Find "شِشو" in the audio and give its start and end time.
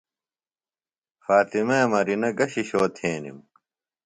2.51-2.83